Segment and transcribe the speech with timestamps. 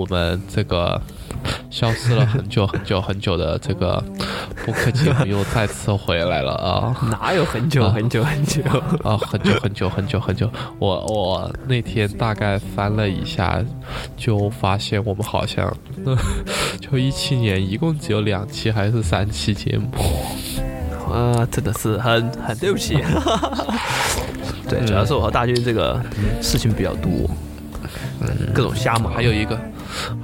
[0.00, 0.98] 我们这个
[1.68, 4.02] 消失了很久很久很久的这个
[4.64, 6.96] 不客节目又再次回来了啊！
[7.10, 8.62] 哪有很久很久很久
[9.04, 9.14] 啊？
[9.18, 10.50] 很久很久很久很久。
[10.78, 13.62] 我我那天大概翻了一下，
[14.16, 15.70] 就发现我们好像
[16.80, 19.90] 就一七年一共只有两期还是三期节目。
[21.12, 22.96] 啊，真的是很很对不起。
[24.66, 26.00] 对，主要是我和大军这个
[26.40, 27.10] 事情比较多，
[28.22, 29.12] 嗯，各种瞎忙。
[29.12, 29.58] 还有一个，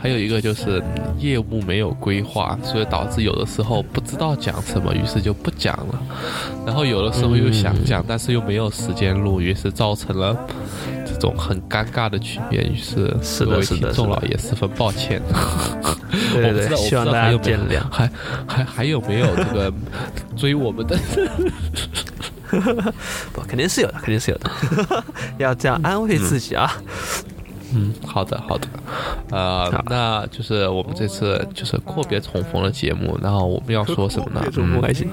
[0.00, 0.82] 还有一个就是
[1.18, 6.02] 业务没有规划，所以导致有的时候不知道讲什么，于是就不讲了。
[6.66, 10.36] 然后有的时候又想讲，但是又没有时间录，于是造成了
[11.06, 12.64] 这种很尴尬的局面。
[12.72, 15.22] 于是各位听众老爷十分抱歉。
[16.32, 17.82] 对对对，希望大家见谅。
[17.90, 18.10] 还
[18.46, 19.72] 还还有没有这个
[20.36, 20.98] 追我们的？
[23.32, 24.48] 不，肯定是有的，肯定是有的。
[25.36, 26.72] 要这样安慰自己啊。
[26.78, 27.15] 嗯，
[28.06, 28.66] 好的，好的。
[29.30, 33.18] 呃，那就是我们这次就是阔别重逢的节目。
[33.22, 34.42] 然后我们要说什么呢？
[34.52, 35.08] 重逢还行。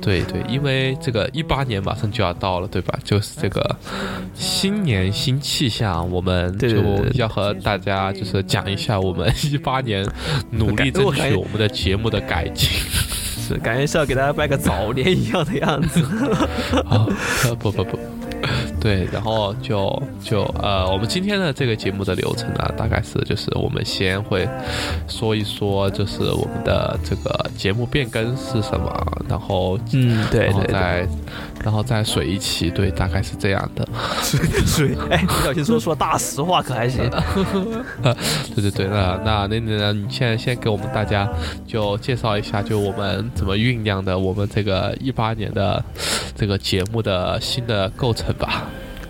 [0.00, 2.98] 对对，因为这个一八年马上就要到了，对吧？
[3.04, 3.76] 就是这个
[4.34, 6.68] 新年新气象，我们就
[7.14, 10.06] 要和大家就是讲一下我们 一八年
[10.50, 12.68] 努力争取我们的节目的改进。
[13.48, 16.02] 是感觉是要给大家拜个早年一样的样子。
[16.84, 17.06] 啊，
[17.58, 17.98] 不不不，
[18.80, 24.48] 对，然后就就呃，我们今天的这个节目的流程呢，大概是就是我们先会
[25.08, 31.08] 说一说，就是我们的这个节目变更是什么，然后嗯，对对对。
[31.64, 33.86] 然后再水一期，对，大概是这样的。
[34.22, 37.10] 水水，哎，不小心说说大实话可还行？
[38.54, 41.28] 对对对，那那那那，你现在先给我们大家
[41.66, 45.84] 就介绍一下，就我们怎么酝酿的我们这个一八年的
[46.36, 48.62] 这个节目的新的构成吧。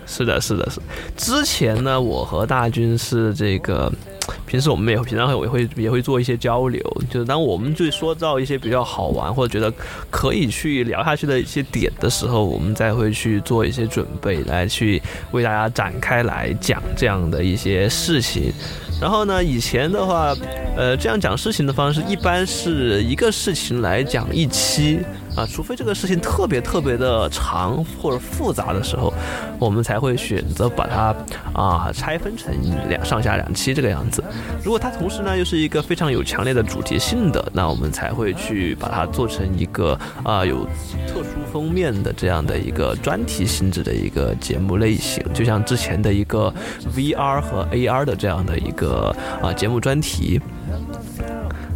[0.08, 0.80] 是的，是的，是。
[1.16, 3.92] 之前呢，我和大军是这个。
[4.44, 9.74] 平时我们也平常会也会也会做一些交流，就是当我们就说到一些比较好玩或者觉得
[10.10, 18.52] 可以去聊下去的一些点的时候，我们再会去做一些准备，来去为大家展开来讲这样的一些事情。
[19.00, 20.34] 然后呢，以前的话，
[20.76, 25.00] 呃，这样讲事情的方式一般是一个事情来讲一期。
[25.38, 29.15] 啊，除非这个事情特别特别的长或者复杂的时候，
[29.60, 31.15] 我们才会选择把它
[31.53, 32.53] 啊拆分成
[32.88, 34.25] 两上下两期这个样子。
[34.65, 40.65] 如果它同时呢又是一个非常有强烈的主题性的，那我们才会去把它做成一个啊有
[41.06, 46.53] 特殊封面的这样的一个专题性质的一个节目类型，就像之前的一个
[46.97, 50.41] VR 和 AR 的这样的一个啊节目专题。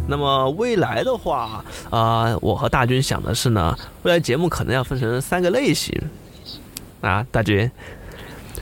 [0.05, 5.97] 那么未来的话，啊，我和大军想的是呢，未来节目可能要分成三个类型，
[6.99, 7.71] 啊，大军，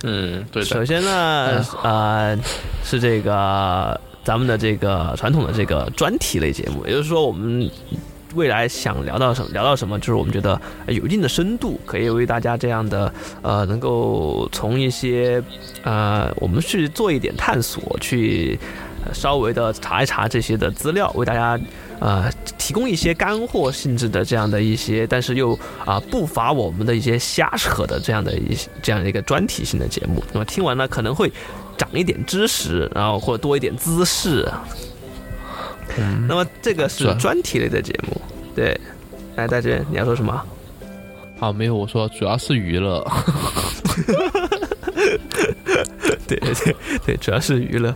[0.04, 0.70] 嗯，对的。
[0.70, 2.38] 首先呢，呃，
[2.84, 7.70] 是这个咱们的这个传统的这个专题类节目，也就是说，我们
[8.36, 15.44] 未来想聊到什么，聊到什么，就是我们觉得有一定的深度，可以为大家这样的，呃，能够从一些，
[15.84, 18.60] 呃，我们去做一点探索，去。
[19.14, 21.60] 稍微的查一查这些的资料，为大家
[22.00, 30.24] 呃提供一些干货性质的这样的一些，但是又啊不乏我们的一些瞎扯的这样的一这样一个专题性的节目。
[30.32, 31.32] 那么听完呢，可能会
[31.78, 34.48] 长一点知识，然后或者多一点姿势。
[36.28, 38.22] 那么这个是专题类的节目。
[38.56, 38.80] 对，
[39.36, 40.42] 来大姐，你要说什么？
[41.38, 43.06] 好，没有，我说主要是娱乐。
[46.28, 46.76] 对对
[47.06, 47.94] 对，主要是娱乐。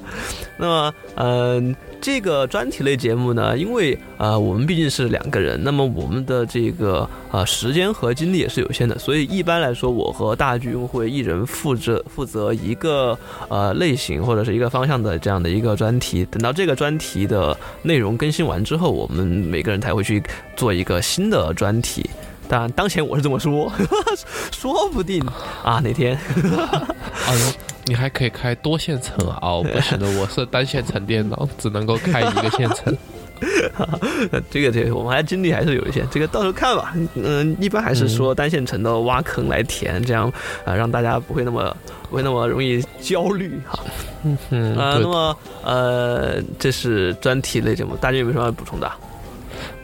[0.57, 13.17] 那么，嗯，这个专题类节目呢，因为呃，我们毕竟是两个人，那么我们的这个呃时间和精力也是有限的，所以一般来说，我和大军会一人负责负责一个
[13.49, 16.25] 呃类型或者是一个方向的这样的一个专题。
[16.31, 20.23] 等到这个专题的内容更新完之后，我们每个人才会去
[20.55, 22.09] 做一个新的专题。
[22.47, 23.69] 当然，当前我是这么说，
[24.53, 25.19] 说不定
[25.63, 26.17] 啊哪天。
[27.85, 29.37] 你还可以开多线程啊！
[29.41, 32.95] 哦， 不行的，我是单线程电脑，只能够开一个线程。
[34.49, 36.93] 这个这个，我们还精力还是有些，这个到时候看吧。
[37.15, 40.31] 嗯，一般还是说单线程的挖坑来填，这样
[40.65, 41.75] 啊，让大家不会那么
[42.09, 43.77] 不会那么容易焦虑哈。
[44.23, 48.89] 嗯嗯啊，那么呃，这是专题类节目，大家有没有什么要补充的？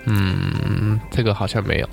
[0.05, 1.89] 嗯，这个好像没有。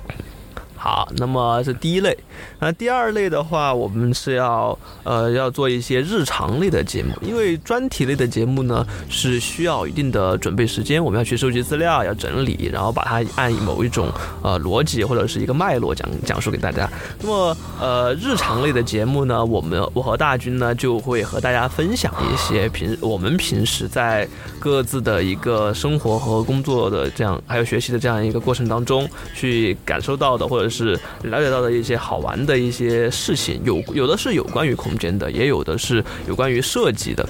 [0.81, 2.17] 好，那么是第一类。
[2.57, 14.09] 那第二类的话，我们是要呃要做一些日常类的节目，因为专题类的节目呢是需要一定的准备时间，我们要去收集资料，要整理，然后把它按某一种
[14.41, 16.89] 呃逻辑或者是一个脉络讲讲述给大家。
[17.21, 24.25] 那么呃日常类的节目呢，我们我和大军呢就会和大家分享一些平我们平时在
[24.59, 29.05] 各自的一个生活和工作的这样还有学习的这样一个过程当中
[29.35, 37.27] 去感受到的或者是了解到的一些好玩的一些事情，有有的是有关于空间的，也有的是有关于设计的。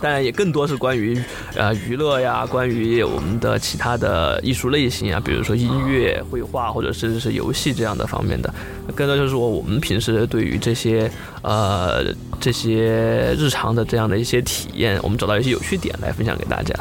[0.00, 1.20] 当然，也更多是关于
[1.56, 8.54] 呃娱乐呀，关于我们的其他的艺术类型啊，比如说音乐、绘画或者甚至是游戏这样的方面的。
[8.94, 11.10] 更多就是说，我们平时对于这些
[11.42, 16.72] 呃这些日常的这样的一些体验，我们找到一些有趣点来分享给大家。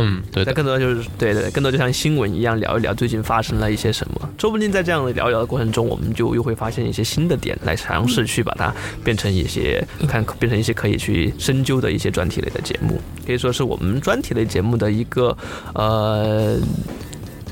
[0.00, 8.72] 嗯，对的，更多就是对对，更多就像新闻一样聊一聊最近发生了一些什么，说不定在这样的聊一聊的过程中，我们就又会发现一些新的点，来尝试去把它
[9.02, 15.36] 变成一些看变成一些可以去深究的一些专题类的节目，可以说是我们专题类节目的一个
[15.74, 16.56] 呃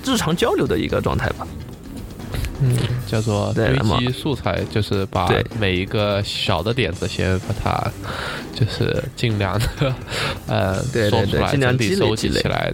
[0.04, 1.44] 日常交流的一个状态吧。
[2.62, 2.74] 嗯，
[3.06, 5.28] 叫做堆积素材，就是把
[5.60, 7.90] 每一个小的点子先把它，
[8.54, 9.94] 就是尽量的，
[10.48, 12.72] 呃，说出来，整理收集起来，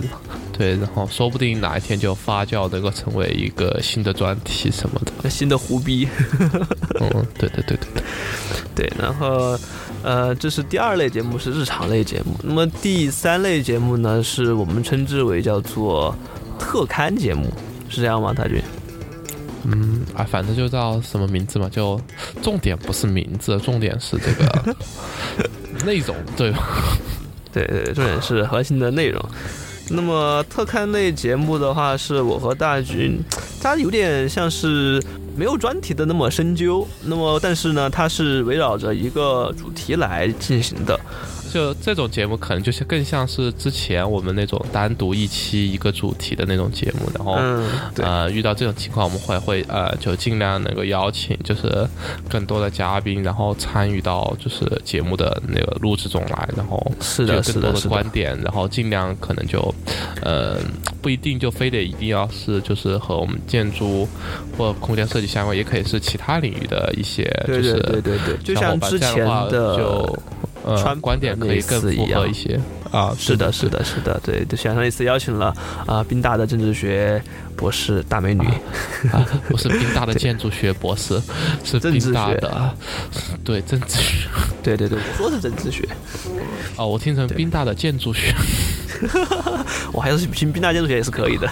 [0.56, 6.06] 对，然后说不定哪一天就发酵，能够成为一个新的专题什么的，新的胡逼。
[7.00, 8.02] 嗯，对对对对
[8.74, 9.58] 对，对，然后，
[10.04, 12.36] 呃，这是第二类节目，是日常类节目。
[12.42, 16.14] 那么第三类节目呢，是我们称之为叫做
[16.58, 17.52] 特刊节目，
[17.88, 18.62] 是这样吗，大军？
[19.64, 22.00] 嗯啊，反正就叫什么名字嘛，就
[22.42, 24.76] 重点不是名字，重点是这个
[25.86, 26.58] 内容，对吧？
[27.52, 29.24] 对对，重点是核心的内容。
[29.90, 33.20] 那么特刊类节目的话，是我和大军，
[33.60, 35.02] 它有点像是
[35.36, 40.98] 没有专题的那么深究，那么但是呢，它是围绕着一个主题来进行的。
[41.52, 47.34] 就这种节目，可能就是更像是之前我们那种单独一期一个主题的那种节目，然后
[48.02, 51.86] 呃遇到这种情况，我们会会呃就尽量能够邀请就是
[52.28, 59.74] 更多的嘉宾，然后参与到就是节目的那个录制中来，然后是的，更多的观点，然后尽量可能就
[60.22, 60.56] 呃
[61.02, 64.08] 不一定就非得一定要是就是和我们建筑
[64.56, 70.18] 或空间设计相关，也可以是其他领域的一些就是对对对，就像之前的就。
[70.64, 72.60] 呃，观点可以更符合一些。
[72.90, 75.54] 啊，是的，是的，是的，对，就像上一次邀请了
[75.86, 77.22] 啊，宾大的政治学
[77.56, 78.46] 博士大美女，
[79.10, 81.18] 啊，不是宾大的建筑学博士，
[81.64, 82.76] 是政治学的，
[83.42, 84.28] 对，政治学，
[84.62, 85.88] 对对对，我说是政治学，
[86.76, 88.34] 哦，我听成宾大的建筑学。
[89.92, 91.50] 我还是听宾大建筑学也是可以的。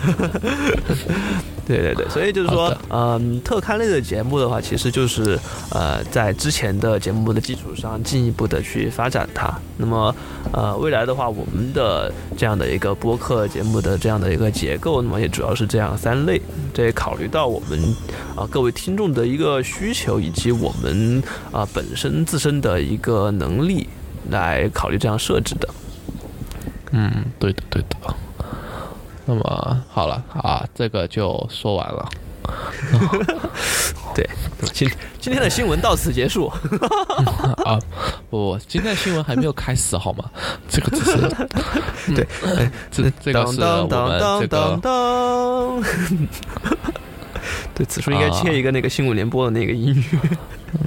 [1.71, 5.39] 对对对，所以就是说，嗯，特刊类的节目的话，其实就是
[5.71, 9.57] 呃，在之前的节目的基础上进一步的去发展它。
[9.77, 10.13] 那么，
[10.53, 16.43] 呃，未来的话，我们的这样的一个播客节目的这样的一个结构，那么也主要是这样三类。
[16.75, 17.79] 这也考虑到我们
[18.35, 23.89] 啊各位听众的一个需求，以及我们啊本身自身的一个能力
[24.31, 25.69] 来考虑这样设置的。
[26.91, 27.97] 嗯，对的，对的。
[29.31, 32.09] 那么好了啊，这个就说完了。
[34.13, 34.29] 对，
[34.73, 34.91] 今
[35.21, 36.49] 今天的新闻到此结束。
[37.65, 37.79] 啊，
[38.29, 40.25] 不，今天的新闻还没有开始，好吗？
[40.69, 41.17] 这个只是
[42.13, 42.27] 对，
[42.91, 44.81] 这这个是我们这个。
[47.73, 50.19] 对，此处应该切一个那个新闻联播的那个音乐。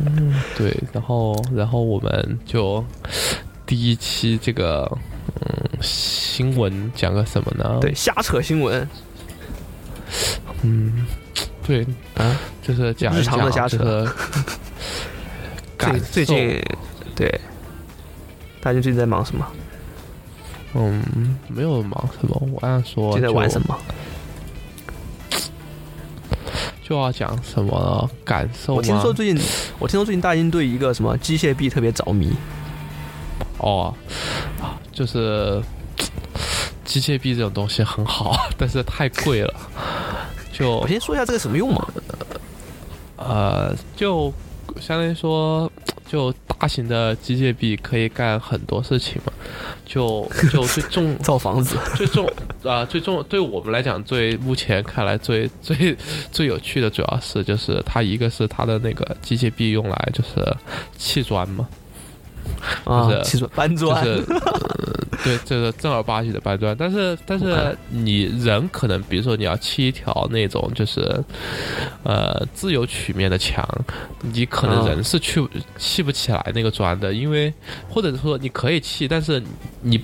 [0.05, 2.83] 嗯，对，然后然后我们就
[3.65, 4.91] 第一期这个。
[5.41, 7.79] 嗯，新闻讲个什么呢？
[7.81, 8.87] 对，瞎扯新闻。
[10.61, 11.05] 嗯，
[11.65, 11.85] 对
[12.15, 14.07] 啊，就是讲日常的瞎扯。
[15.77, 16.61] 最最近，
[17.15, 17.41] 对，
[18.61, 19.45] 大家最近在忙什么？
[20.75, 22.41] 嗯，没有忙什么。
[22.53, 23.77] 我按说在玩什么？
[26.83, 28.75] 就要讲什么感受？
[28.75, 29.43] 我听说最近，
[29.79, 32.31] 我听说最近大英对一个什么机械臂特别着迷。
[33.57, 33.93] 哦。
[34.93, 35.61] 就是
[36.85, 39.53] 机械臂这种东西很好，但是太贵了。
[40.51, 41.87] 就我先说一下这个什么用嘛？
[43.17, 44.31] 呃，就
[44.79, 45.71] 相当于说，
[46.07, 49.33] 就大型的机械臂可以干很多事情嘛。
[49.85, 52.27] 就就最重造房子，最重
[52.63, 55.95] 啊，最重对我们来讲，最目前看来最最
[56.31, 60.55] 最有趣的主要是就是它一个是它的那个机械臂用来就是
[60.97, 61.67] 砌砖嘛。
[62.85, 64.25] 啊，砌砖搬砖，就是
[65.23, 71.01] 对这个正儿八经的搬砖，但是但是你人可能，比如说你要砌一条那种就是
[72.03, 73.67] 呃自由曲面的墙，
[74.21, 75.47] 你可能人是去
[75.77, 77.53] 砌不起来那个砖的，因为
[77.89, 79.41] 或者说你可以砌，但是
[79.81, 80.03] 你。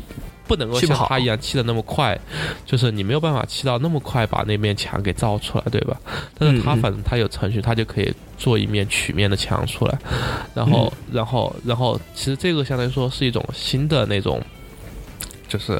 [0.49, 2.19] 不能够像他一样砌的那么快，
[2.65, 5.95] 就是你没有办法砌到那么快把那面墙给造出来，对吧？
[6.37, 9.97] 但是他反正他有程序，他就可以做一面曲面的墙出来，
[10.55, 14.41] 然后然后然后，其实这个相当于说是一种新的那种。
[15.49, 15.77] 就是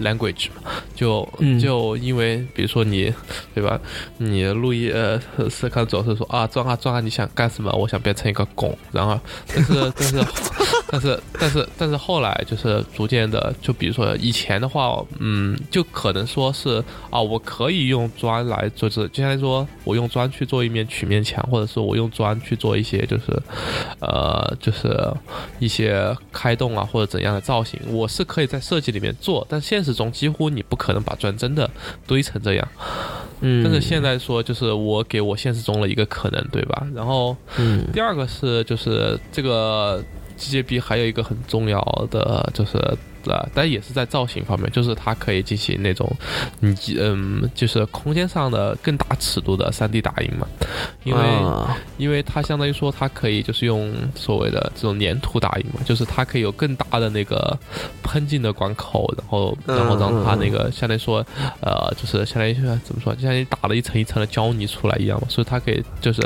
[0.00, 0.48] language，
[0.94, 1.26] 就
[1.60, 3.12] 就因为比如说你，
[3.54, 3.80] 对吧？
[4.18, 5.18] 你路易呃
[5.50, 7.72] 斯康总是说啊，装啊装啊，你想干什么？
[7.72, 10.26] 我想变成一个拱，然后但是但是
[10.90, 23.24] 但是但是但是后来就是逐渐的，就比如说以前的话，嗯，就可能说是啊，我可以用砖来做这，就像说我用砖去做一面曲面墙，或者说我用砖去做一些就是
[24.00, 24.94] 呃就是
[25.58, 28.97] 一些开洞啊或者怎样的造型，我是可以在设计里。
[28.98, 31.70] 里面做，但现实中几乎你不可能把砖真的
[32.06, 32.68] 堆成这样。
[33.40, 36.86] 嗯，但是现在说就是我给我现实中的一个可能，对吧？
[36.94, 40.02] 然后，嗯，第二个是就是这个
[40.36, 42.76] 机械臂还有一个很重要的就是。
[43.54, 46.10] 但也是在造型方面，就是它可以进行那种，
[46.60, 50.46] 你嗯，就是空间上的更大尺度的三 D 打印嘛，
[51.04, 51.20] 因为
[51.96, 57.58] 因为它相当于说它可以就是用所谓的这种粘土打印嘛，就是它可以有更大的那个
[58.02, 61.24] 喷进的管口，然后然后让它那个相当于说
[61.60, 62.54] 呃，就是相当于
[62.84, 66.20] 怎么说，就像你打了一层一层的胶泥出来一样嘛，所以它可以就是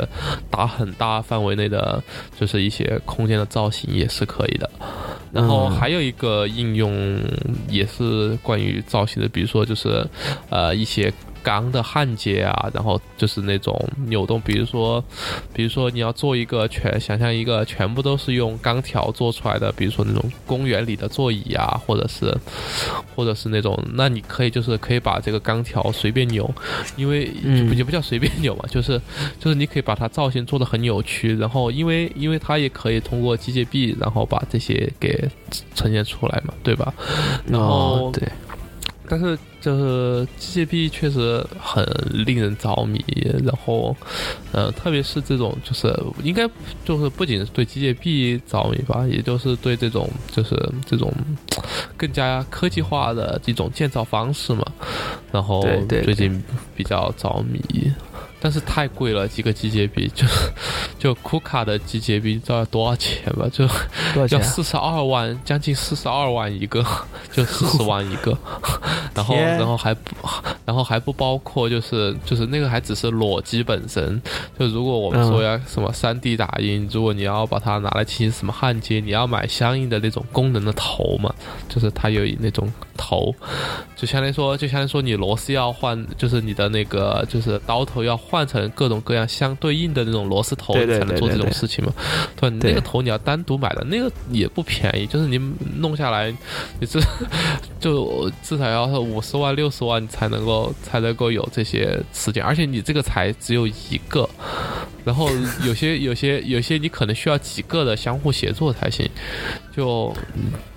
[0.49, 2.01] 打很大范围内的，
[2.39, 4.69] 就是一些空间的造型也是可以的。
[5.31, 10.05] 然后还有一个应用嗯也是关于造型的，比如说就是，
[10.49, 11.11] 呃，一些。
[11.43, 15.03] 钢的焊接啊，然后就是那种扭动，比如说，
[15.53, 22.35] 比如说你要做一个全，想象一个全部都是用钢条做出来的，比如说那种公园里的座椅啊，或者是，
[23.15, 26.49] 或者是那种，那你可以就是可以把这个钢条随便扭，
[26.95, 27.29] 因为
[27.75, 28.99] 也不叫随便扭嘛，就是
[29.39, 35.29] 就是你可以把它造型做的很扭曲，然后因为因为它也可以通过机械臂，然后把这些给
[35.75, 36.93] 呈现出来嘛，对吧？
[37.45, 38.27] 然后对。
[39.07, 41.85] 但是就是机械臂确实很
[42.25, 43.03] 令人着迷，
[43.43, 43.95] 然后，
[44.51, 45.93] 呃，特别是这种就是
[46.23, 46.49] 应该
[46.85, 51.13] 就是不仅是对机械臂着迷吧，也就是对这种就是这种
[51.97, 54.65] 更加科技化的这种建造方式嘛，
[55.31, 56.43] 然后最近
[56.75, 57.91] 比较着迷。
[58.43, 60.27] 但是太贵了，几个机械臂就
[60.99, 63.47] 就库卡的机械臂知道要多少钱吧？
[63.49, 63.65] 就
[64.35, 66.85] 要四十二万，将近四十二万一个，
[67.31, 68.37] 就四十万一个。
[69.15, 70.11] 然后然后还不
[70.65, 74.21] 然后还不包括就是就是那个还只是裸机本身。
[74.59, 81.33] 就如果我们说要什么三 D 打印，如果你要把它拿来进行什么焊接，你要买相应的那种功能的头嘛，
[81.69, 82.69] 就是它有那种
[83.05, 83.35] 头，
[83.95, 88.13] 就相当于说就相当于说你螺丝要换，就是你的那个就是刀头要。
[88.33, 91.91] 换成各种各样相对应的那种螺丝头，才能做这种事情嘛？
[92.39, 95.37] 对，你那个头你要单独买的，那个也不便宜，就是你
[95.77, 96.31] 弄下来，
[96.79, 97.01] 你这
[97.81, 104.29] 就至少要五十万、六十万才能够才能够有这些时间，而且你这个才只有一个，
[105.03, 105.29] 然后
[105.65, 109.09] 有些有些有些你可能需要几个的相互协作才行，
[109.75, 110.15] 就。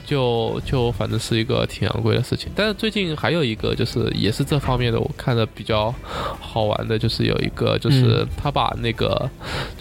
[0.06, 5.92] 就就反正是一个挺昂贵的事情，但是最近还有一个就是也是这方面的，我看的比较
[6.40, 9.28] 好玩的，就是有一个就是他把那个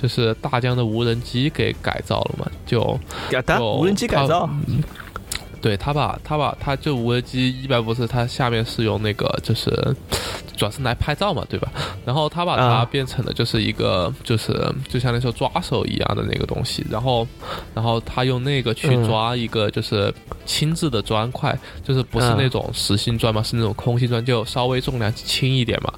[0.02, 3.00] 就是大疆的无人机给改造了嘛，就
[3.60, 4.50] 无人机改造，
[5.66, 9.96] 对他把他把他就无人机一般不是它下面是用那个就是。
[10.56, 11.70] 主要是来拍照嘛，对吧？
[12.06, 14.54] 然后他把它变成了就是一个，就是
[14.88, 16.82] 就像那时候抓手一样的那个东西。
[16.90, 17.28] 然后，
[17.74, 20.14] 然后他用那个去抓一个就是
[20.46, 21.54] 轻质的砖块，
[21.84, 25.94] 就是不是那种实心砖嘛，是那种空心砖，就稍微重量轻一点嘛。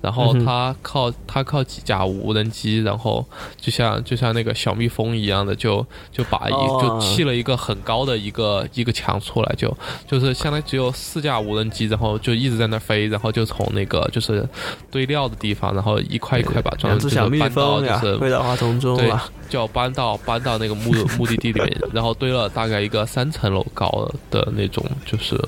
[0.00, 3.24] 然后他靠他靠几架无人机，然后
[3.60, 9.74] 就像就像那个小蜜蜂一样的，就就把一就砌了一个很高的一个一个墙出来，就
[10.06, 14.06] 就是相当于只有四架无人机，然后就一直在那飞，然后就从那个。
[14.10, 14.44] 就是
[14.90, 19.08] 堆料的地方，然后一块一块把砖就是搬到就是飞到花丛中对，
[19.48, 25.40] 就搬到搬到那个目目的地里面，然后堆了大概一个三层楼高的那种，就是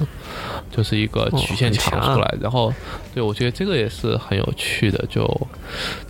[0.70, 2.34] 就是一个曲线墙出来。
[2.40, 2.72] 然后，
[3.12, 5.48] 对我觉得这个也是很有趣的，就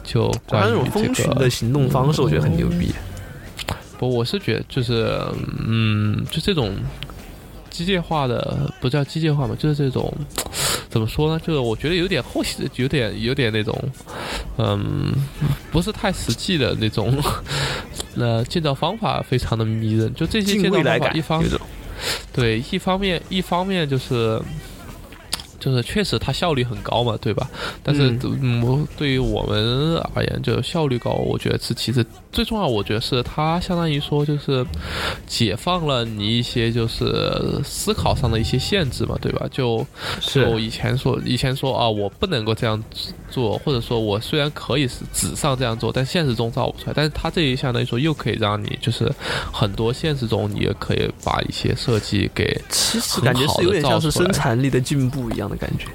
[0.04, 0.76] 就关于
[1.14, 2.92] 这个的行动方式，我觉得很牛逼。
[3.98, 5.18] 不，我是觉得就是
[5.66, 6.74] 嗯，就这种
[7.72, 10.12] 机械化的，不叫机械化嘛，就是这种。
[10.88, 11.40] 怎么说呢？
[11.44, 13.74] 就是我觉得有点后期，有点有点那种，
[14.58, 15.10] 嗯，
[15.70, 17.18] 不是太实际的那种。
[18.14, 21.42] 呃，建造方法非常的迷人，就这些建造方法一方，
[22.30, 24.38] 对，一方面一方面就是。
[25.62, 27.48] 就是确实它效率很高嘛，对吧？
[27.84, 32.66] 但是嗯，对于我们而言，就效率高，我觉得是其实最重要。
[32.66, 34.66] 我觉得是它相当于说就是
[35.24, 39.46] 解放了你一些就是思考上的一些限制嘛，对吧？
[39.52, 39.86] 就
[40.20, 42.82] 就以前说以前说啊，我不能够这样
[43.30, 46.92] 做，或者说我虽然可以是纸上这样做，但现实中造不出来。
[46.94, 49.08] 但是它这一相当于说又可以让你就是
[49.52, 55.86] 很多现实中你也可以把一些设计给其实感觉是有点像是生产力的进步一样的感觉。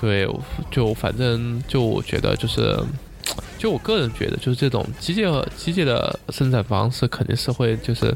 [0.00, 0.26] 对，
[0.70, 2.74] 就反正就我觉得就是，
[3.58, 8.14] 就我个人觉得就是这种机械机械的生产方式肯定是会就是，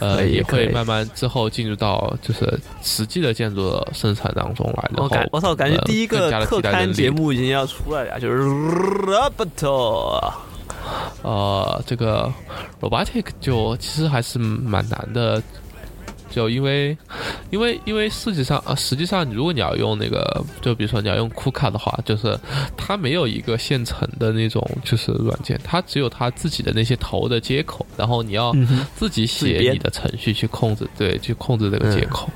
[0.00, 4.90] 呃，也会慢慢之后进入到就是实际的建筑的生产当中来。
[4.96, 10.32] 我感我操，感觉第一个特刊节目已经要出来了，就是 Roboto。
[11.22, 12.32] 呃，这个
[12.80, 15.42] robotic 就其实还是蛮难的。
[16.30, 16.96] 就因为，
[17.50, 22.38] 因为，因为实际上啊，实际上，如果你要用那个，就比如说你要用库卡的话，就是
[22.76, 28.54] 它没有一个现成的那种就是软件，它只有它自己的那些头的接口，然后你要
[28.94, 32.30] 自己写你的程序去控制，对，去控制这个接口，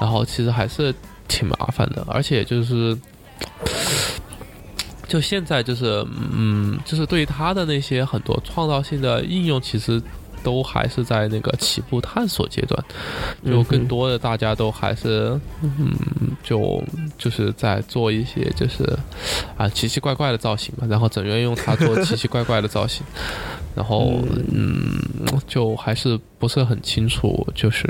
[0.00, 0.94] 然后其实还是
[1.26, 2.96] 挺麻烦的，而且就是。
[5.06, 10.00] 就现在就是，嗯，就是对于它的那些很多创造性的应用，其实。
[10.44, 12.84] 都还是在那个起步探索阶段，
[13.44, 15.92] 就更多的大家都还是，嗯，
[16.44, 16.80] 就
[17.18, 18.84] 就是在做一些就是
[19.56, 23.02] 啊奇奇怪怪的造型嘛，然后整愿用它做奇奇怪怪的造型，
[23.74, 24.12] 然后
[24.52, 25.00] 嗯，
[25.48, 27.88] 就还是不是很清楚，就是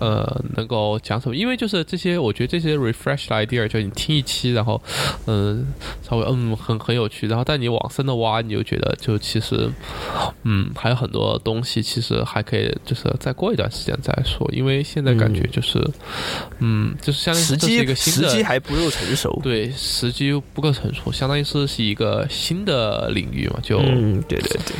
[0.00, 4.80] 呃能够讲什么，因为就是这些，我觉得这些 refresh idea 就你听一期，然后
[5.26, 5.66] 嗯
[6.08, 9.70] 稍微嗯很很有趣，然后但你往深的挖，你就觉得就其实
[10.44, 11.82] 嗯还有很多东西。
[11.82, 15.78] 其实还可以，就是再过一段时间再说，因为现在感觉就是，
[16.60, 24.76] 嗯，嗯就是相当于时机一个新的时机还不够成熟，对，时机不够成熟，相当于是是一个新的领域嘛，就嗯，对对对，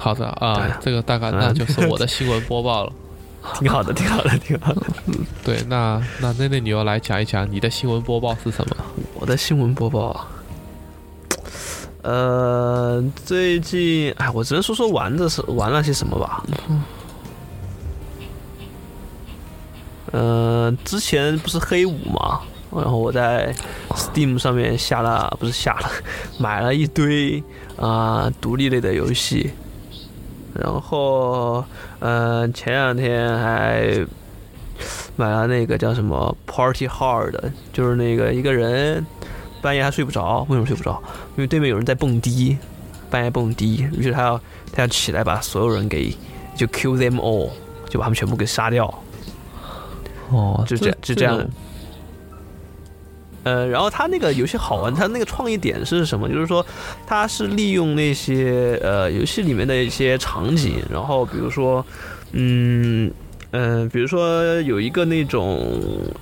[0.00, 2.92] 好的啊，这个大概那就是我的新闻播报了，
[3.60, 4.82] 挺好的，挺好的，挺好的。
[5.06, 5.14] 嗯，
[5.44, 8.76] 对，那那内内你要来讲一讲你的新闻播报是什么？
[9.14, 10.26] 我的新闻播报。
[12.02, 16.42] 呃，最近哎，我只能说说玩的是玩了些什么吧。
[20.12, 22.40] 呃，之前不是黑五嘛，
[22.74, 23.54] 然后我在
[23.90, 25.90] Steam 上面下了，不是下了，
[26.38, 27.38] 买了一堆
[27.76, 29.50] 啊、呃、独立类的游戏，
[30.54, 31.64] 然后
[31.98, 34.06] 呃前两天还
[35.16, 37.34] 买了那个叫什么 Party Hard，
[37.72, 39.04] 就是那个一个人。
[39.62, 41.02] 半夜还睡不着，为什么睡不着？
[41.36, 42.56] 因为对面有人在蹦迪，
[43.10, 44.40] 半夜蹦迪，于是他要
[44.72, 46.16] 他要起来把所有人给
[46.56, 47.50] 就 kill them all，
[47.86, 48.86] 就把他们全部给杀掉。
[50.30, 51.46] 哦，就这样就这样。
[53.42, 56.28] 呃，然后他那个游戏好玩，他那个创意点是什么？
[56.28, 56.64] 就是说，
[57.06, 61.84] 他是利用那些呃游戏里面的一些场景，然后比如说，
[62.32, 63.10] 嗯。
[63.52, 65.74] 嗯，比如说有一个那种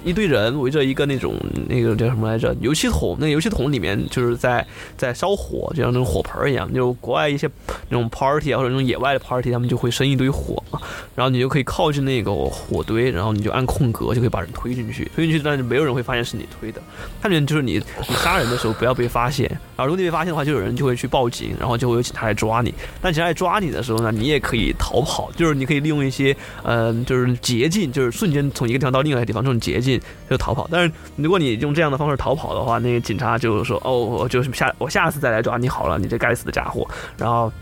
[0.05, 1.35] 一堆人围着一个那种
[1.69, 2.55] 那个叫什么来着？
[2.61, 6.73] 油漆桶，那个油漆桶里面就是在在烧火，就像那种火盆一样。
[6.73, 7.49] 就国外一些
[7.91, 10.81] 那种 party 啊，或者那种野外的 party，他们就会生一堆火嘛，
[11.14, 16.81] 然后你就可以靠近那个火堆，然后你就按空格就可以把人推进去，推进去，但是没有人会发现是你推的。
[17.21, 17.75] 它里面就是你
[18.09, 22.73] 你杀人的时候不要被发现，然后如果你被发现的话，就有人就会去报警，然后就会有警察来抓你。
[23.03, 27.18] 但警察来抓你的时候呢，你也可以逃跑，就是你可以利用一些嗯、就是。
[27.19, 30.01] 就是捷径，就是瞬间从一个地方到另外一个地方，这种捷径
[30.31, 30.69] 就逃跑。
[30.71, 37.53] 但是如果你用这样的方式逃跑的话，那个警察就说：“哦，我就是下我下次再来抓你好了，你这该死的家伙。”然后，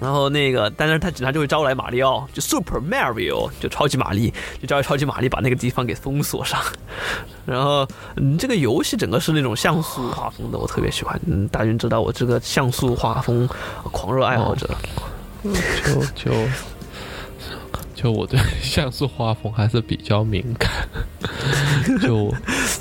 [0.00, 6.58] 然后那个，但是他警察就会招来马里奥，就 Super Mario，就超级玛丽，就招来超级玛丽把那个地方给封锁上。
[7.44, 11.20] 然后，嗯，这个游戏整个是那种像素画风的，我特别喜欢。
[11.26, 13.46] 嗯，大军知道我这个像素画风
[13.82, 14.70] 狂热爱好者，
[15.44, 16.32] 就就。
[18.00, 20.70] 就我对 像素画风还是比较敏感，
[22.00, 22.32] 就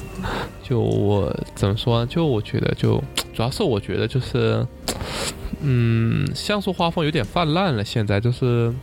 [0.64, 2.06] 就我怎么说呢？
[2.06, 3.04] 就我觉得，就
[3.34, 4.66] 主要是我觉得就是，
[5.62, 7.84] 嗯，像素画风有点泛滥了。
[7.84, 8.74] 现在就是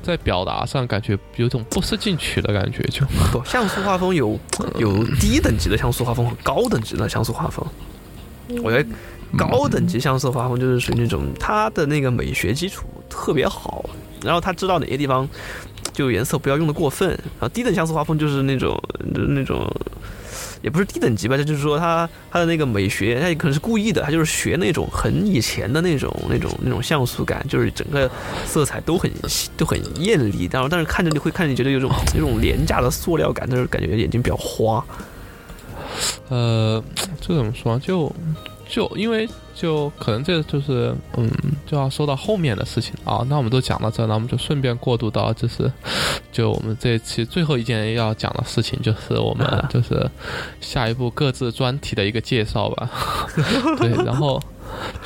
[0.00, 2.82] 在表达上感觉有种不思进取的感觉。
[2.84, 4.38] 就不，像素画风有
[4.78, 7.66] 有低等级的像素画风和高等级的像素画风。
[8.62, 8.88] 我觉得
[9.36, 13.88] 高等级像素画风就是属于那种它的那个美学基础特别好，
[14.22, 15.28] 然后他知道哪些地方。
[15.92, 18.80] 就颜色不要用的过分，然后低等像素画风就是那种
[19.28, 19.70] 那种
[20.62, 28.10] 也不是低等级吧，就是说他他的那个美学，他也可能是故意的，他就是学那种很以前的那种那种那种像素感，就是整个
[28.44, 29.10] 色彩都很
[29.56, 34.84] 都很艳丽，但但是看着你会看着你觉得有种有种廉价的塑料感，就是感觉眼睛比较花。
[36.28, 36.82] 呃，
[37.20, 37.78] 这怎么说？
[37.78, 38.10] 就
[38.70, 41.28] 就因为就可能这就是嗯，
[41.66, 43.26] 就要说到后面的事情啊。
[43.28, 45.70] 那我们都讲到这，那我们就顺便过渡到就是
[46.30, 50.08] 就我们这期最后一件要讲的事情，就是我们就是
[50.60, 52.88] 下一步各自专题的一个介绍吧。
[53.78, 54.40] 对，然后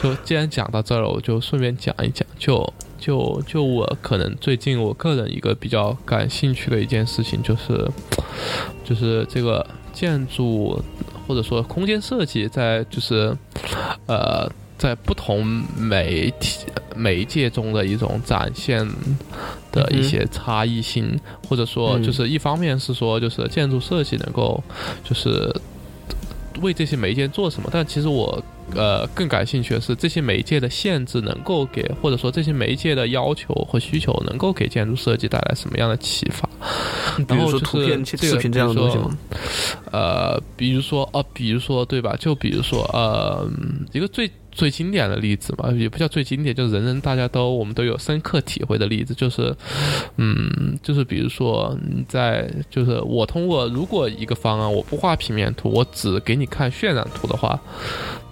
[0.01, 2.29] 就既然讲到这儿了，我就顺便讲一讲。
[2.39, 7.91] 就就就我可能最近我个人一个比较感兴趣的一件事情，就是
[8.85, 10.79] 就是这个建筑。
[11.27, 13.37] 或者说空间设计在就是，
[14.07, 15.45] 呃，在不同
[15.77, 18.89] 媒体媒介中的一种展现
[19.73, 24.63] 的一些差异性，或者说就是一方面是说就是建筑设计能够
[25.03, 25.55] 就是
[26.61, 28.43] 为这些媒介做什么，但其实我。
[28.75, 36.49] 呃，更感兴趣的是这些媒介的限制能够给，或者说这些媒介的要求和需求能够给建筑设计带来什么样的启发？
[37.29, 39.17] 比如说图片、视频这样的东西吗？
[39.93, 42.17] 呃，比如说，呃，比如说，对吧？
[42.19, 43.49] 就比如说，呃，
[43.93, 44.31] 一个最。
[44.55, 49.55] 最经典的例子嘛，也不叫最经典，就是人人大家都我们都有深刻体会的例子，就是，
[50.17, 57.61] 嗯，就是比如说你在，就是我通过如果一个方案我不画平面图，我只给你看渲染图的话，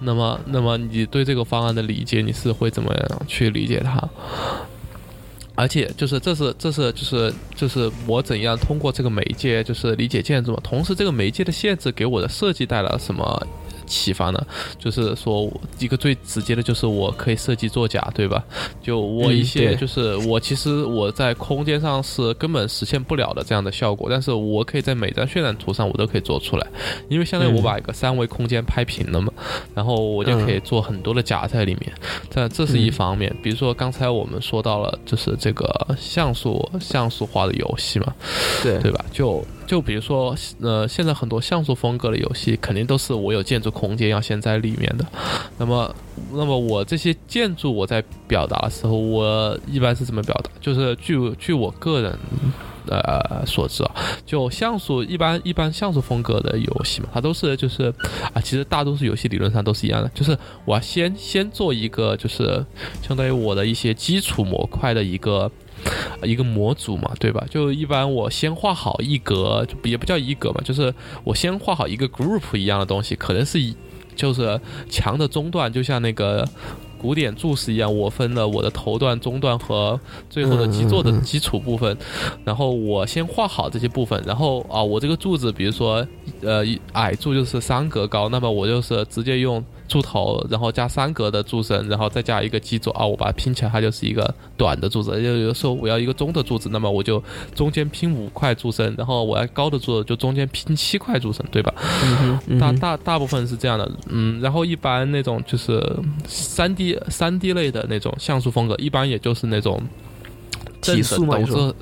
[0.00, 4.08] 那么那么你对这个方案的理解你是会怎么样去理解它？
[5.54, 13.46] 而且就是这是这是就是就是我怎样通过这个媒介就是理解建筑嘛，同时这个媒介的限制给我的设计带来了什么？
[13.84, 14.46] 启发呢，
[14.78, 18.42] 就是说一个最直接的，就是我可以设计作假，对吧？
[18.80, 26.66] 就我一些，就是我其实我在空间上是根本实现不了的这样的效果，但是我可以在每张渲染图上我都可以做出来，
[27.10, 29.30] 因为相当于我把一个三维空间拍平了嘛，
[29.74, 31.92] 然后我就可以做很多的假在里面。
[32.30, 38.14] 这这是一方面，比如说刚才我们说到了，就是这个像素像素化的游戏嘛，
[38.62, 39.04] 对对吧？
[39.10, 39.44] 就。
[39.64, 45.06] 就比如说，呃，现在很多像素风格的游戏，肯定都是我有建筑空间要先在里面的。
[45.56, 45.94] 那么，
[46.32, 50.50] 那么我这些建筑我在表达的时候，我一般是怎么表达？
[50.60, 52.18] 就是据据我个人
[52.88, 57.92] 呃所知啊，就像素一般一般像素风格的游戏嘛，它都是就是
[58.32, 62.64] 啊，其实大多数游戏理论上都是一样的，就是我要先先做一个就是
[63.02, 65.50] 相当于我的一些基础模块的一个。
[66.22, 67.44] 一个模组嘛，对吧？
[67.50, 73.58] 就一般我先画好一格，也不叫一格嘛，就是我先画好一个 group 一样的东西，可能是
[74.14, 76.48] 就是墙的中段，就像那个
[77.02, 79.98] 古典柱式一样，我分了我的头段、中段和
[80.30, 81.94] 最后的基座的基础部分，
[82.44, 86.06] 然后我先画好这些部分，然后啊，我这个柱子，比如说
[86.40, 89.62] 呃矮柱就是三格高，那么我就是直接用。
[89.92, 95.10] 柱头，然后加三格的柱身，然后再加一个基座啊，我把它拼起来，它就是一个短的柱子。
[95.22, 97.22] 就有时候我要一个中的柱子，那么我就
[97.54, 101.74] 中间拼五块柱身，然后我要高的柱子就中间拼七块柱身，对吧？
[102.58, 105.84] 大大大部分是这样的，嗯，然后一般那种就是
[106.26, 109.78] 三 D 三 D 类的那种像素风格，一般也就是那种。
[110.82, 111.74] 正等轴侧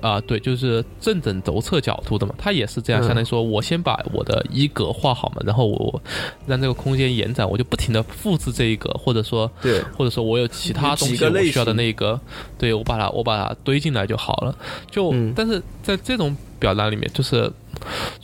[0.00, 6.02] 啊，对，就是正等轴侧角度的嘛，它也是这样，相当于说我先把我的一格画好嘛，然后我
[6.46, 12.18] 让这个空间延展，我就不停的复制这一格，或者说，对，或者说我有其他东西我需要的那一个，
[12.58, 14.56] 对我把它我把它堆进来就好了。
[14.90, 17.52] 就但是在这种表达里面，就是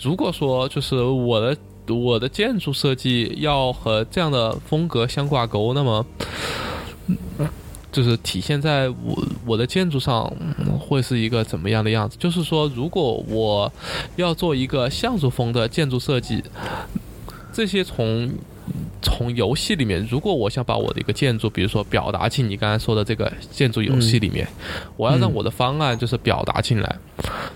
[0.00, 1.56] 如果说就是我的
[1.94, 6.04] 我的建筑设计要和这样的风格相挂钩，那么。
[7.90, 10.30] 就是体现在我我的建筑上
[10.78, 12.16] 会是一个怎么样的样子？
[12.18, 13.72] 就是说，如果我
[14.16, 16.42] 要做一个像素风的建筑设计，
[17.52, 18.30] 这些从。
[19.00, 24.46] 从游戏里面，如果我想把我的一个建筑，比如说表达进你刚才说的这个建筑游戏里面，
[24.96, 26.96] 我要让我的方案就是表达进来，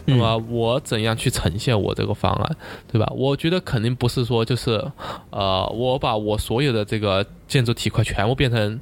[0.04, 2.56] 那么我怎样去呈现我这个方案，
[2.90, 3.06] 对吧？
[3.14, 4.84] 我觉得肯定不是说就是，
[5.30, 8.80] 呃，我把我所有的这个建筑体块全部变成，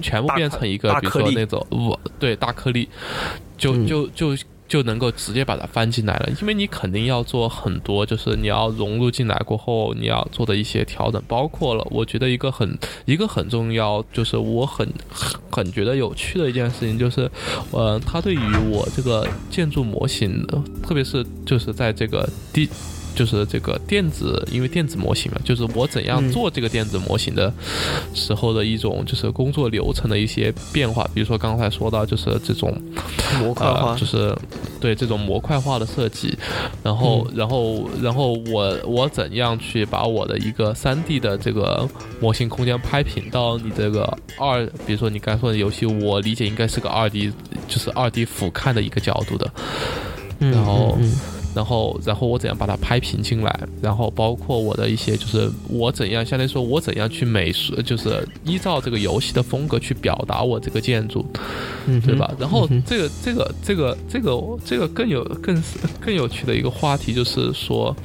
[0.00, 2.88] 全部变成一个，比如说那种，我对大颗粒，
[3.56, 4.36] 就就就。
[4.68, 14.88] 就能够直接把它翻进来了，因为你肯定要做很多，就是你要融入进来过后，你要做的一些调整，包括了，我觉得一个很一个很重要，就是我很
[15.50, 17.30] 很觉得有趣的一件事情，就是，
[17.70, 20.44] 呃，它对于我这个建筑模型，
[20.82, 22.68] 特别是就是在这个地
[23.16, 27.52] 就是这个电子，因为电子模型嘛，就是我怎样做这个电子模型的
[28.14, 31.08] 时候的一种就是工作流程的一些变化。
[31.14, 32.78] 比如说刚才说到就是这种
[33.40, 34.36] 模块化，就是
[34.78, 36.38] 对这种模块化的设计，
[36.84, 41.88] 然后然后然后我我怎样去把我的一个三 D 的这个
[42.20, 44.06] 模型空间拍平到你这个
[44.38, 47.32] 二，比如说你刚才说的游戏，我理解应该是个二 D，
[47.66, 49.50] 就是二 D 俯瞰的一个角度的。
[50.38, 50.98] 然后，
[51.56, 53.60] 然后，然后我怎样把它拍平进来？
[53.80, 61.24] 然后包括我的一些，就是我怎样，相当于说我怎样去美术，就是依照这个游戏的风格去表达我这个建筑，
[61.86, 62.30] 对吧？
[62.38, 65.62] 然后这个，这个，这个，这个，这个更有更
[65.98, 67.96] 更有趣的一个话题就是说。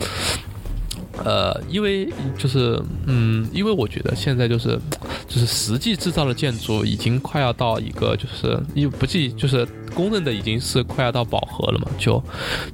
[1.24, 2.08] 呃，因为
[2.38, 4.80] 就是，嗯，因为我觉得现在就是，
[5.28, 12.24] 就是实际制造的建筑已经快要到一个，就是因为不计就是公认的已经是快要到饱和了嘛，就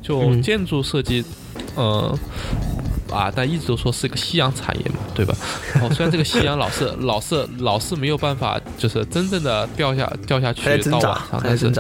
[0.01, 1.23] 就建筑设计，
[1.75, 2.17] 嗯。
[3.11, 5.35] 啊，但一直都说是一个夕阳产业嘛，对吧？
[5.73, 11.71] 然后虽然这个夕阳老是老是老是没有办法，就是真正的掉下掉下去到晚上，但是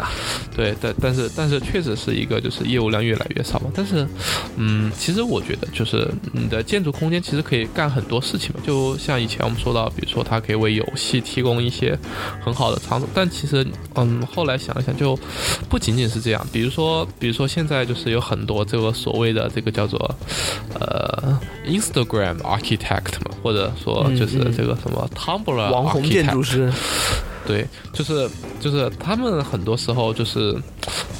[0.55, 3.69] 对，但但是但是确实是一个就是业务量越来越少嘛。
[3.73, 4.07] 但是，
[4.55, 8.61] 嗯，其实我觉得就是你的建筑空间其实可以干很多事情嘛。
[8.65, 11.97] 就像以前我们说到，比如说它可以为游戏提供一些
[12.43, 15.17] 很好的场所，但其实，嗯，后来想一想，就
[15.69, 16.47] 不仅仅是这样。
[16.51, 20.15] 比如说，比如说现在就是有很多这个所谓的这个叫做，
[20.79, 21.16] 呃。
[21.65, 26.71] Instagram architect 嘛，或者说就是这个什么 Tumblr 网红建筑师。
[27.47, 28.29] 对，就是
[28.59, 30.53] 就是他们很多时候就是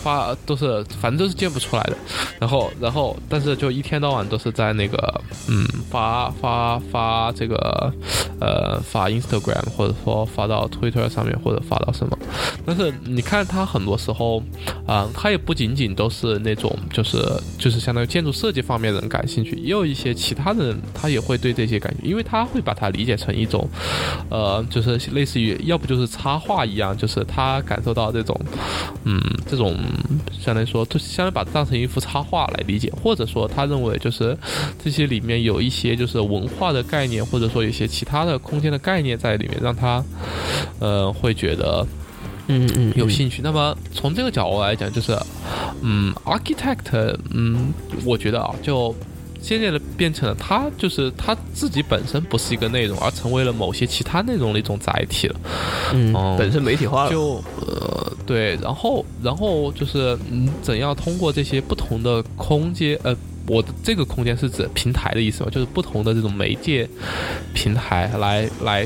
[0.03, 1.97] 发都是反正都是建不出来的，
[2.37, 7.93] 然后然后但是就一天到晚都是在那个嗯发发发这个
[8.41, 12.17] 呃发 Instagram 或者说发到 Twitter 上面或者发到什么，
[12.65, 14.43] 但是你看他很多时候
[14.85, 17.25] 啊，他也不仅仅都是那种就是
[17.57, 23.65] 就是相当于建筑设计方面的人感兴趣，也有一些其他的人他也会对这些感兴趣，因为他会把它理解成一种
[24.29, 26.16] 呃就是类似于要不就是。
[26.17, 28.39] 插画一样，就是他感受到这种，
[29.03, 29.77] 嗯，这种
[30.38, 34.38] 相当于说，就相当于把它当成一幅插画来理解，或者说他认为就是
[34.84, 40.03] 这些里面有一些就是文化的概念，或者说有些其他的空间的概念在里面，让他
[40.80, 41.86] 呃会觉得
[42.47, 43.41] 嗯嗯有兴趣。
[43.43, 45.17] 那么从这个角度来讲，就是
[45.82, 47.71] 嗯，architect，嗯，
[48.03, 48.93] 我觉得啊，就。
[49.47, 55.39] 渐渐的变成了它，就是它自己本身不是一个内容，而成为了某些其他内容的一种载体了。
[55.93, 57.10] 嗯，本身媒体化了。
[57.10, 63.15] 就呃，对，然后然后就是嗯，怎样通过这些不同的空间，呃，
[63.47, 66.86] 我的这个空间是指平台的意思吧，就是不同的这种媒介
[67.53, 68.86] 平台来来。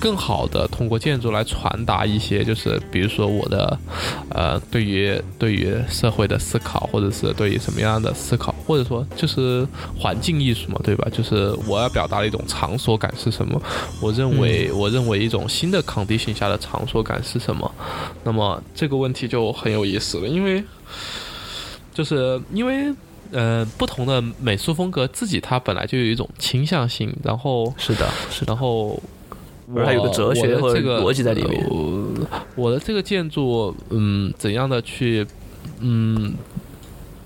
[0.00, 3.78] 更好的通过建筑来传达一些，就是比如说我的，
[4.30, 9.66] 呃，对于对于社会的思考，或者是对于什么样的思考，或者说就是
[9.98, 11.06] 环境艺术嘛，对吧？
[11.12, 13.60] 就是我要表达的一种场所感是什么？
[14.00, 17.70] 我认为，我认为一种新的 condition 下的场所感是什么？
[18.24, 20.64] 那么这个问题就很有意思了，因为
[21.92, 22.90] 就是因为，
[23.32, 28.98] 呃，不同的美术风格自己它本来就有一种倾向性，然后是的，是然后。
[29.76, 31.66] 还有个哲学和逻辑在里面。
[32.56, 35.26] 我的这个建筑，嗯，怎样的去，
[35.80, 36.34] 嗯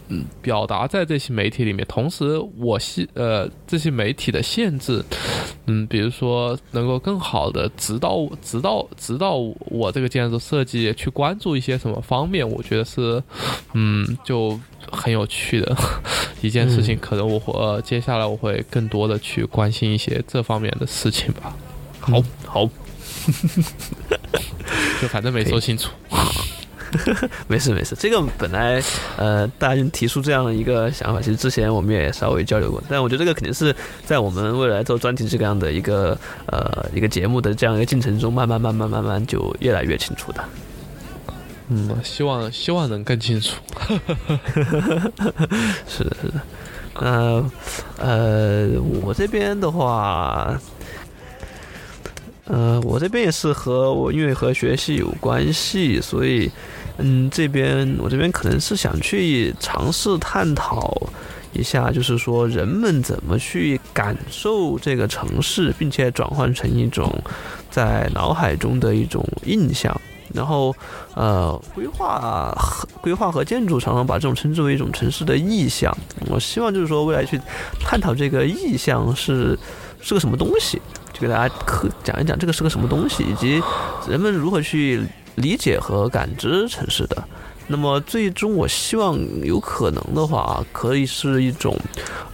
[0.08, 1.84] 嗯，表达在这些媒体里面？
[1.88, 5.02] 同时，我希呃这些媒体的限制，
[5.66, 12.48] 嗯，比如说能够更好的指导、指导、指导我这个建筑设计去关注一些什么方面？
[12.48, 13.22] 我觉得是，
[13.72, 14.60] 嗯，就
[14.92, 15.76] 很有趣的
[16.42, 16.98] 一件事情。
[17.00, 21.56] 可能我会接下来我会更多的去关心一些这方面的事情吧。
[22.04, 22.64] 好好，
[25.00, 25.88] 就反正没说清楚，
[27.48, 27.96] 没事没事。
[27.98, 28.82] 这个本来
[29.16, 32.82] 呃，大家提出这样的一个想法，其实之前我们也稍微交流过。
[32.88, 40.44] 但我觉得这个肯定是在我们未来做专题这个样的一个呃一个节目的这样一个进程中，慢慢慢慢慢慢就越来越清楚的。
[41.68, 43.56] 嗯，希望希望能更清楚。
[45.88, 46.34] 是的，是的。
[47.00, 47.42] 那
[47.98, 48.68] 呃，
[49.02, 50.60] 我这边的话。
[52.46, 56.50] 呃，我这边也是和我因为和学习有关系，所以，
[56.98, 60.94] 嗯，这边我这边可能是想去尝试探讨
[61.52, 67.10] 一下，就是说人们怎么去感受这个城市，并且转换成一种
[67.70, 69.98] 在脑海中的一种印象。
[70.34, 70.74] 然后，
[71.14, 75.96] 呃，规划和规划和建筑常常把这种称之为一种城市的意象。
[76.26, 77.40] 我希望就是说未来去
[77.80, 79.56] 探讨这个意象是
[80.00, 80.80] 是个什么东西。
[81.24, 83.62] 给大家可讲一讲这个是个什么东西，以及
[84.06, 85.02] 人们如何去
[85.36, 87.24] 理解和感知城市的。
[87.66, 91.74] 那么最终我希望有可能的话，可以是一种，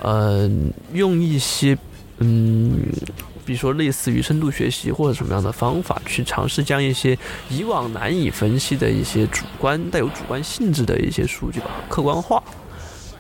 [0.00, 0.50] 呃，
[0.92, 1.78] 用一些，
[2.18, 2.80] 嗯，
[3.44, 7.16] 比如说类似于深度学习或者什么样的方法，去尝试将一些
[7.48, 12.42] 以往难以分析的一些主观带有主观性质的一些数据吧客观化。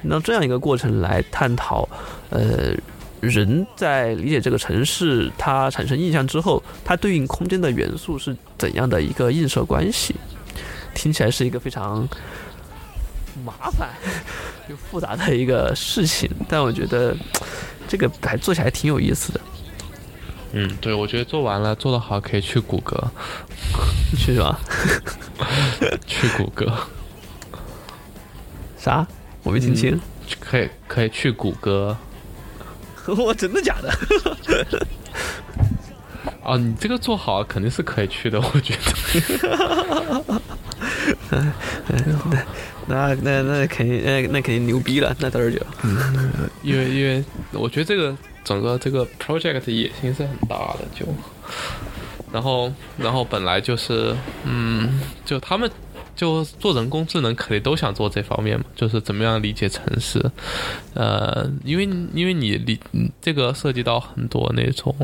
[0.02, 1.88] 那这样一个过程来探讨，
[2.30, 2.74] 呃，
[3.20, 10.14] 人在理解这个城市，它产生印象之后，它对应空间的元素是怎样的一个映射关系？
[10.94, 12.08] 听起来是一个非常
[13.44, 13.90] 麻烦
[14.68, 17.16] 又复杂的一个事情，但我觉得
[17.86, 19.40] 这个还做起来挺有意思的。
[20.52, 22.96] 嗯，对，我觉得做完了做得好，可以去谷歌，
[24.18, 24.58] 去什么？
[26.06, 26.72] 去谷歌？
[28.76, 29.06] 啥？
[29.42, 30.00] 我没听清，
[30.40, 31.96] 可以可以去谷歌。
[33.18, 33.92] 我真的假的？
[36.42, 40.40] 哦，你这个做好肯定是可以去的，我觉得。
[42.86, 45.60] 那那那肯定那那肯定牛逼了，那到时候就。
[46.62, 51.06] 因为因为我觉得这个整个这个 project 野心是很大的，就，
[52.32, 55.70] 然后然后本来就是嗯，就他们。
[56.20, 60.22] 就做人工智能，肯定都想做这方面嘛，就是怎么样理解城市，
[60.92, 62.78] 呃，因为因为你理
[63.22, 64.94] 这个涉及到很多那种。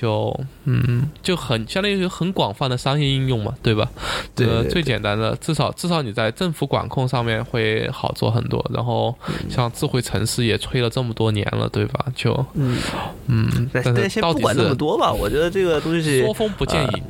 [0.00, 0.32] 就
[0.64, 3.90] 嗯，就很相当于很广泛的商业应用嘛，对吧？
[4.32, 8.64] 对，最简单的，至少至少你在政府管控上面会好做很多。
[8.72, 9.12] 然后
[9.50, 12.06] 像智慧城市也吹了这么多年了，对吧？
[12.14, 12.78] 就嗯
[13.26, 17.02] 嗯，但是先不管那么多吧，我觉得这个东西说风不见影。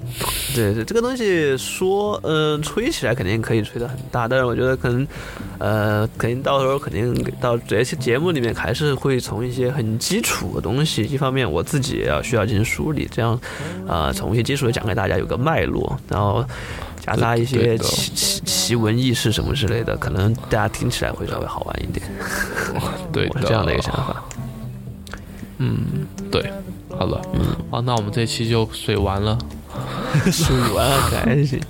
[0.55, 5.07] 对对，这个东西说嗯吹起来肯定可以吹得很大，但是我觉得可能
[5.59, 12.78] 呃肯定到时候肯定到这些节目里面还是会从一些很基础的东西，一方面我自己也要需要进行。
[12.79, 13.37] 梳理这样，
[13.89, 16.45] 呃，从一些基础的讲给大家有个脉络，然后
[17.05, 22.07] 夹杂一些奇奇奇闻异事什么之类的，可能大家听起来会稍微好玩一点。
[23.13, 24.23] 对，这样的一个想法。
[25.57, 26.53] 嗯，对，
[26.97, 29.37] 好了，嗯，好，那我们这期就水完了，
[30.31, 31.61] 水完了，开心。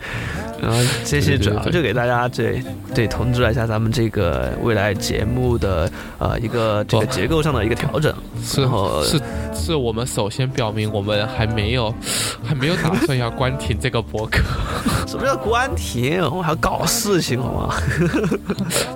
[0.60, 2.62] 然后这些主要就给大家对
[2.94, 8.66] 对通知了一下咱们这个未来节目的呃一个这个结构上的一个调整，是
[9.04, 9.20] 是
[9.54, 11.94] 是我们首先表明我们还没有
[12.44, 14.42] 还没有打算要关停这个博客。
[15.06, 16.20] 什么叫关停？
[16.24, 17.74] 我们还要搞事情好吗？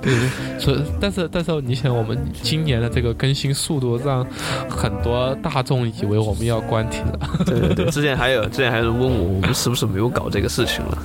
[0.02, 4.26] 对 对，所以但是但是你想，我们今年的这个更新速度让
[4.68, 7.18] 很多大众以为我们要关停了。
[7.46, 10.98] 对对对，之前还有之前还有人问我，我们是不是没有搞这个事情了？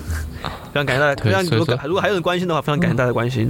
[0.78, 3.50] 非常感谢大家，非常如果如果还有人关心的话，非常感谢大家关心。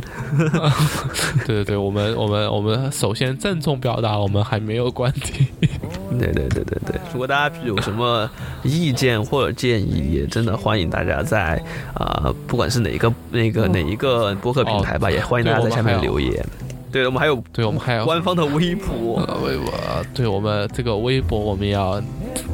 [1.45, 5.45] 对对对，我们我们我们首先郑重表达，我们还没有关停。
[6.17, 8.29] 对对对对对，如果大家有什么
[8.63, 11.61] 意见或者建议，也真的欢迎大家在
[11.93, 16.45] 啊，不管是哪一个那个哪一个播客平台吧，也欢迎大家在下面留言。
[16.89, 19.73] 对，我们还有，对我们还有官方的微博，微博，
[20.13, 22.01] 对我们这个微博我们要。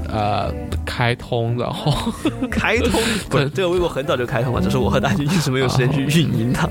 [0.10, 0.52] 呃，
[0.86, 1.94] 开通，然后
[2.52, 6.68] 开通，不是这个微博很早就开通了， 只是我和大军一直没有时间去运营它。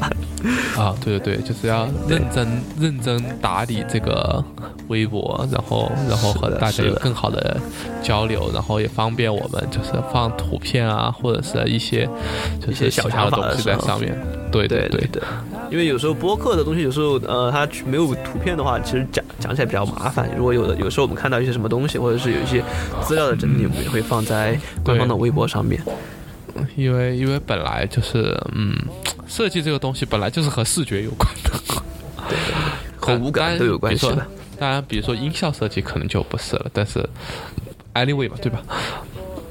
[0.76, 2.46] 啊，对对对，就是要认真
[2.78, 4.42] 认真打理这个
[4.88, 7.60] 微博，然后然后和大家有更好的
[8.02, 12.08] 交流，然后也方便我们就是放图片啊，或者是一些
[12.68, 14.16] 一些小的东西在上面。
[14.52, 15.22] 对对对对，
[15.70, 20.30] 因为有时候播客的东西，有时候呃，它没有图片的话，其实讲讲起来比较麻烦。
[20.36, 22.62] 如果有的有时候我们看到一些什么东西，或者是有一些
[23.02, 25.82] 资料的整理，我们也会放在官方的微博上面。
[26.76, 28.76] 因为因为本来就是嗯，
[29.26, 31.82] 设计这个东西本来就是和视觉有关的，
[32.28, 32.38] 对，
[32.96, 34.26] 和五感都有关系的。
[34.58, 37.00] 当然，比如说音效设计可能就不是了，但是
[37.94, 38.62] anyway 嘛，对吧？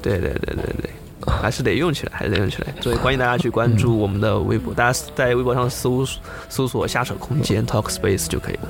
[0.00, 0.90] 对对对对对。
[1.26, 2.74] 还是得用起来，还是得用起来。
[2.80, 6.06] 所以欢迎大家去关注我们的微博，大家在微博上搜
[6.48, 8.68] 搜索“瞎扯空间 Talk Space” 就可以了。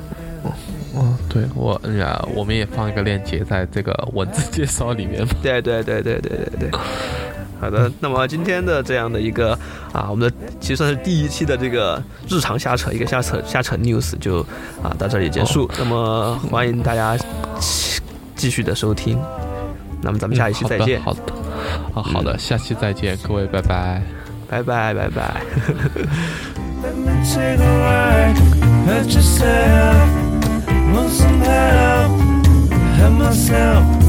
[0.95, 5.27] 哦，对我呀，我们也放一个链接在这个文字介绍里面。
[5.43, 6.81] 对对对对对对对。
[7.59, 9.59] 好的，那么今天的这样的一个
[9.93, 14.41] 啊，我们的其实算是第一期的这个日常瞎扯，一个瞎扯瞎扯 news 就
[14.83, 15.71] 啊到这里结束。
[15.79, 17.17] 那么欢迎大家
[18.35, 19.19] 继续的收听。
[20.03, 21.01] 那么咱们下一期再见。
[21.01, 21.42] 好的。
[21.95, 24.03] 啊好的下期再见各位拜拜。
[24.49, 25.41] 拜拜拜拜。
[33.33, 34.02] Myself